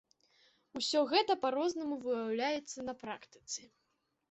Усё 0.79 0.99
гэта 1.11 1.35
па-рознаму 1.43 1.95
выяўляецца 2.07 2.89
на 2.89 2.99
практыцы. 3.05 3.71